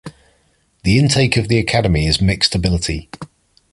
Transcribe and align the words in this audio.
The 0.81 0.97
intake 0.97 1.37
of 1.37 1.47
the 1.47 1.59
Academy 1.59 2.07
is 2.07 2.19
mixed 2.19 2.55
ability. 2.55 3.07